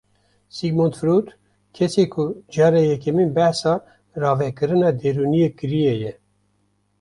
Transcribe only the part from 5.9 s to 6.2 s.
ye.